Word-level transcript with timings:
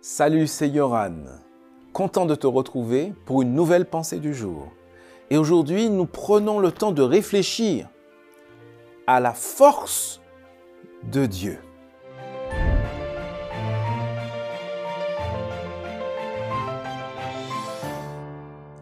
Salut, 0.00 0.46
c'est 0.46 0.68
Yoran. 0.68 1.24
Content 1.92 2.26
de 2.26 2.34
te 2.34 2.46
retrouver 2.46 3.12
pour 3.24 3.42
une 3.42 3.54
nouvelle 3.54 3.86
pensée 3.86 4.20
du 4.20 4.34
jour. 4.34 4.72
Et 5.30 5.36
aujourd'hui, 5.36 5.90
nous 5.90 6.06
prenons 6.06 6.60
le 6.60 6.70
temps 6.70 6.92
de 6.92 7.02
réfléchir 7.02 7.88
à 9.06 9.20
la 9.20 9.32
force 9.32 10.20
de 11.10 11.26
Dieu. 11.26 11.58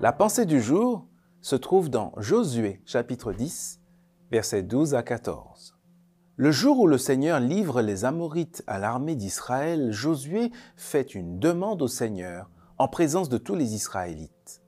La 0.00 0.12
pensée 0.12 0.44
du 0.44 0.60
jour 0.60 1.06
se 1.40 1.56
trouve 1.56 1.88
dans 1.88 2.12
Josué 2.18 2.82
chapitre 2.84 3.32
10, 3.32 3.80
versets 4.30 4.62
12 4.62 4.94
à 4.94 5.02
14. 5.02 5.73
Le 6.36 6.50
jour 6.50 6.80
où 6.80 6.88
le 6.88 6.98
Seigneur 6.98 7.38
livre 7.38 7.80
les 7.80 8.04
Amorites 8.04 8.64
à 8.66 8.80
l'armée 8.80 9.14
d'Israël, 9.14 9.92
Josué 9.92 10.50
fait 10.76 11.14
une 11.14 11.38
demande 11.38 11.80
au 11.80 11.86
Seigneur 11.86 12.50
en 12.76 12.88
présence 12.88 13.28
de 13.28 13.38
tous 13.38 13.54
les 13.54 13.76
Israélites. 13.76 14.60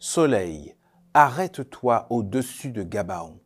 Soleil, 0.00 0.74
arrête-toi 1.14 2.08
au-dessus 2.10 2.72
de 2.72 2.82
Gabaon. 2.82 3.38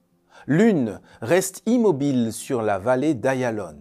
Lune, 0.46 1.02
reste 1.20 1.62
immobile 1.66 2.32
sur 2.32 2.62
la 2.62 2.78
vallée 2.78 3.12
d'Ayalon. 3.12 3.76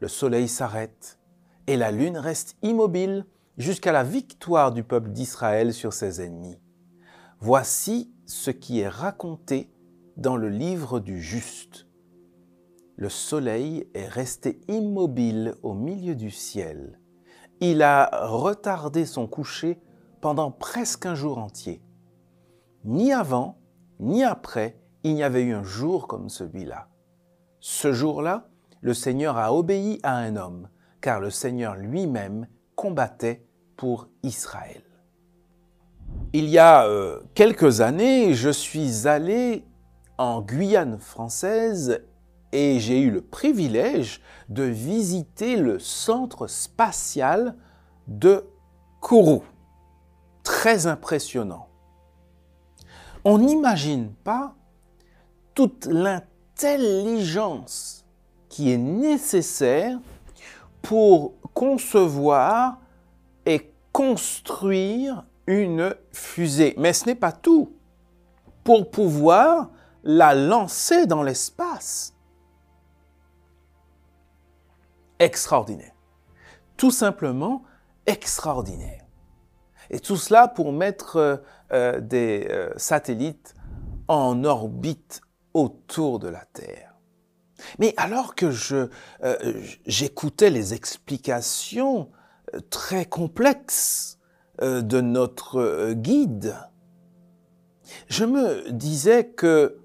Le 0.00 0.08
soleil 0.08 0.48
s'arrête 0.48 1.18
et 1.66 1.76
la 1.76 1.90
lune 1.90 2.16
reste 2.16 2.56
immobile 2.62 3.26
jusqu'à 3.58 3.92
la 3.92 4.02
victoire 4.02 4.72
du 4.72 4.82
peuple 4.82 5.10
d'Israël 5.10 5.74
sur 5.74 5.92
ses 5.92 6.22
ennemis. 6.22 6.58
Voici 7.38 8.14
ce 8.24 8.50
qui 8.50 8.80
est 8.80 8.88
raconté 8.88 9.70
dans 10.16 10.38
le 10.38 10.48
livre 10.48 11.00
du 11.00 11.20
juste 11.20 11.85
le 12.96 13.10
soleil 13.10 13.86
est 13.94 14.08
resté 14.08 14.58
immobile 14.68 15.54
au 15.62 15.74
milieu 15.74 16.14
du 16.14 16.30
ciel. 16.30 16.98
Il 17.60 17.82
a 17.82 18.10
retardé 18.26 19.04
son 19.04 19.26
coucher 19.26 19.78
pendant 20.20 20.50
presque 20.50 21.06
un 21.06 21.14
jour 21.14 21.38
entier. 21.38 21.82
Ni 22.84 23.12
avant, 23.12 23.58
ni 24.00 24.24
après, 24.24 24.80
il 25.04 25.14
n'y 25.14 25.22
avait 25.22 25.42
eu 25.42 25.52
un 25.52 25.62
jour 25.62 26.08
comme 26.08 26.30
celui-là. 26.30 26.88
Ce 27.60 27.92
jour-là, 27.92 28.48
le 28.80 28.94
Seigneur 28.94 29.36
a 29.36 29.52
obéi 29.52 30.00
à 30.02 30.16
un 30.16 30.36
homme, 30.36 30.68
car 31.00 31.20
le 31.20 31.30
Seigneur 31.30 31.76
lui-même 31.76 32.46
combattait 32.74 33.46
pour 33.76 34.08
Israël. 34.22 34.82
Il 36.32 36.48
y 36.48 36.58
a 36.58 36.86
euh, 36.86 37.20
quelques 37.34 37.80
années, 37.80 38.34
je 38.34 38.50
suis 38.50 39.06
allé 39.06 39.64
en 40.18 40.40
Guyane 40.40 40.98
française 40.98 42.02
et 42.56 42.80
j'ai 42.80 43.00
eu 43.02 43.10
le 43.10 43.20
privilège 43.20 44.22
de 44.48 44.62
visiter 44.62 45.56
le 45.56 45.78
centre 45.78 46.46
spatial 46.46 47.54
de 48.06 48.46
Kourou. 49.02 49.42
Très 50.42 50.86
impressionnant. 50.86 51.68
On 53.24 53.36
n'imagine 53.36 54.10
pas 54.24 54.54
toute 55.52 55.84
l'intelligence 55.84 58.06
qui 58.48 58.72
est 58.72 58.78
nécessaire 58.78 59.98
pour 60.80 61.34
concevoir 61.52 62.80
et 63.44 63.70
construire 63.92 65.26
une 65.46 65.94
fusée. 66.10 66.72
Mais 66.78 66.94
ce 66.94 67.04
n'est 67.04 67.14
pas 67.14 67.32
tout. 67.32 67.70
Pour 68.64 68.90
pouvoir 68.90 69.68
la 70.04 70.34
lancer 70.34 71.04
dans 71.04 71.22
l'espace 71.22 72.15
extraordinaire. 75.18 75.92
Tout 76.76 76.90
simplement 76.90 77.62
extraordinaire. 78.06 79.06
Et 79.90 80.00
tout 80.00 80.16
cela 80.16 80.48
pour 80.48 80.72
mettre 80.72 81.16
euh, 81.16 81.36
euh, 81.72 82.00
des 82.00 82.48
euh, 82.50 82.70
satellites 82.76 83.54
en 84.08 84.44
orbite 84.44 85.20
autour 85.54 86.18
de 86.18 86.28
la 86.28 86.44
Terre. 86.52 86.94
Mais 87.78 87.94
alors 87.96 88.34
que 88.34 88.50
j'écoutais 89.86 90.50
les 90.50 90.74
explications 90.74 92.10
très 92.68 93.06
complexes 93.06 94.18
de 94.60 95.00
notre 95.00 95.94
guide, 95.94 96.54
je 98.08 98.26
me 98.26 98.70
disais 98.70 99.28
que 99.28 99.80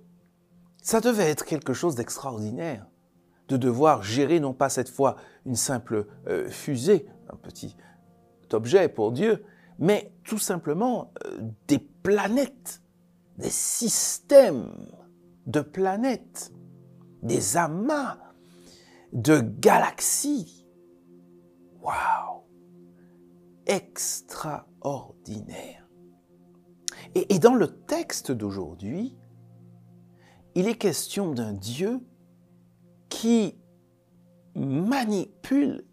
ça 0.81 1.00
devait 1.00 1.30
être 1.30 1.46
quelque 1.46 1.74
chose 1.74 1.96
d'extraordinaire 1.96 2.86
de 3.51 3.57
devoir 3.57 4.01
gérer 4.01 4.39
non 4.39 4.53
pas 4.53 4.69
cette 4.69 4.88
fois 4.88 5.17
une 5.45 5.57
simple 5.57 6.07
euh, 6.28 6.50
fusée, 6.50 7.06
un 7.29 7.35
petit 7.35 7.75
objet 8.53 8.88
pour 8.89 9.12
Dieu, 9.12 9.44
mais 9.78 10.13
tout 10.23 10.38
simplement 10.38 11.12
euh, 11.25 11.41
des 11.67 11.79
planètes, 11.79 12.81
des 13.38 13.50
systèmes 13.50 14.72
de 15.47 15.59
planètes, 15.61 16.53
des 17.23 17.57
amas 17.57 18.19
de 19.11 19.41
galaxies. 19.41 20.66
Waouh 21.81 22.44
Extraordinaire. 23.66 25.90
et 27.16 27.40
dans 27.40 27.56
le 27.56 27.67
texte 27.67 28.31
d'aujourd'hui, 28.31 29.17
il 30.56 30.67
est 30.67 30.75
question 30.75 31.31
d'un 31.31 31.53
Dieu 31.53 32.01
qui 33.22 33.56
manipule 34.56 35.86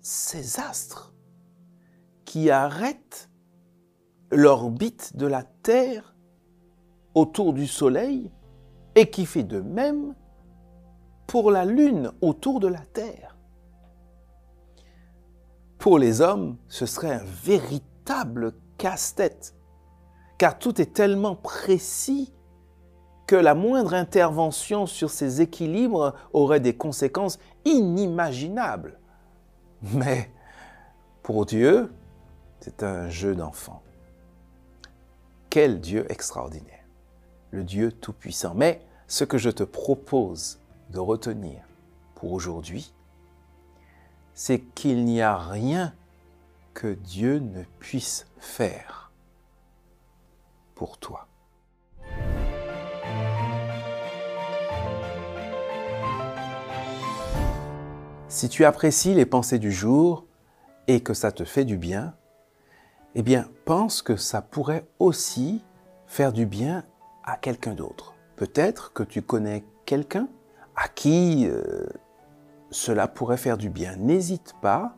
ces 0.00 0.58
astres, 0.58 1.14
qui 2.24 2.50
arrêtent 2.50 3.30
l'orbite 4.32 5.16
de 5.16 5.26
la 5.26 5.44
Terre 5.44 6.16
autour 7.14 7.52
du 7.52 7.68
Soleil 7.68 8.32
et 8.96 9.08
qui 9.08 9.24
fait 9.24 9.44
de 9.44 9.60
même 9.60 10.16
pour 11.28 11.52
la 11.52 11.64
Lune 11.64 12.10
autour 12.20 12.58
de 12.58 12.66
la 12.66 12.84
Terre. 12.86 13.38
Pour 15.78 15.96
les 15.96 16.20
hommes, 16.20 16.56
ce 16.66 16.86
serait 16.86 17.12
un 17.12 17.24
véritable 17.24 18.54
casse-tête, 18.78 19.54
car 20.38 20.58
tout 20.58 20.80
est 20.80 20.92
tellement 20.92 21.36
précis 21.36 22.34
la 23.36 23.54
moindre 23.54 23.94
intervention 23.94 24.86
sur 24.86 25.10
ces 25.10 25.40
équilibres 25.40 26.14
aurait 26.32 26.60
des 26.60 26.74
conséquences 26.74 27.38
inimaginables. 27.64 28.98
Mais 29.82 30.30
pour 31.22 31.46
Dieu, 31.46 31.92
c'est 32.60 32.82
un 32.82 33.08
jeu 33.08 33.34
d'enfant. 33.34 33.82
Quel 35.50 35.80
Dieu 35.80 36.06
extraordinaire, 36.10 36.84
le 37.50 37.64
Dieu 37.64 37.92
Tout-Puissant. 37.92 38.54
Mais 38.54 38.80
ce 39.06 39.24
que 39.24 39.38
je 39.38 39.50
te 39.50 39.64
propose 39.64 40.60
de 40.90 40.98
retenir 40.98 41.62
pour 42.14 42.32
aujourd'hui, 42.32 42.92
c'est 44.34 44.60
qu'il 44.60 45.04
n'y 45.04 45.20
a 45.20 45.36
rien 45.36 45.92
que 46.74 46.94
Dieu 46.94 47.38
ne 47.38 47.64
puisse 47.78 48.26
faire 48.38 49.12
pour 50.74 50.98
toi. 50.98 51.26
Si 58.32 58.48
tu 58.48 58.64
apprécies 58.64 59.12
les 59.12 59.26
pensées 59.26 59.58
du 59.58 59.70
jour 59.70 60.24
et 60.86 61.00
que 61.00 61.12
ça 61.12 61.32
te 61.32 61.44
fait 61.44 61.66
du 61.66 61.76
bien, 61.76 62.14
eh 63.14 63.22
bien, 63.22 63.46
pense 63.66 64.00
que 64.00 64.16
ça 64.16 64.40
pourrait 64.40 64.88
aussi 64.98 65.62
faire 66.06 66.32
du 66.32 66.46
bien 66.46 66.82
à 67.24 67.36
quelqu'un 67.36 67.74
d'autre. 67.74 68.14
Peut-être 68.36 68.94
que 68.94 69.02
tu 69.02 69.20
connais 69.20 69.64
quelqu'un 69.84 70.28
à 70.76 70.88
qui 70.88 71.46
euh, 71.46 71.84
cela 72.70 73.06
pourrait 73.06 73.36
faire 73.36 73.58
du 73.58 73.68
bien. 73.68 73.96
N'hésite 73.96 74.54
pas 74.62 74.96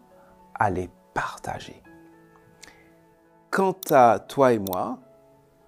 à 0.54 0.70
les 0.70 0.88
partager. 1.12 1.82
Quant 3.50 3.76
à 3.90 4.20
toi 4.20 4.52
et 4.52 4.60
moi, 4.60 5.00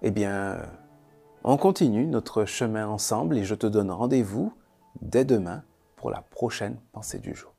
eh 0.03 0.11
bien, 0.11 0.55
on 1.43 1.57
continue 1.57 2.07
notre 2.07 2.45
chemin 2.45 2.87
ensemble 2.87 3.37
et 3.37 3.43
je 3.43 3.55
te 3.55 3.67
donne 3.67 3.91
rendez-vous 3.91 4.53
dès 5.01 5.25
demain 5.25 5.63
pour 5.97 6.11
la 6.11 6.21
prochaine 6.21 6.77
pensée 6.93 7.19
du 7.19 7.35
jour. 7.35 7.56